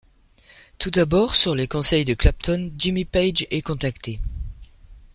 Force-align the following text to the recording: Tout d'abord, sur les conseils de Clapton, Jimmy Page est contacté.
Tout 0.79 0.89
d'abord, 0.89 1.35
sur 1.35 1.53
les 1.53 1.67
conseils 1.67 2.05
de 2.05 2.15
Clapton, 2.15 2.71
Jimmy 2.75 3.05
Page 3.05 3.45
est 3.51 3.61
contacté. 3.61 4.19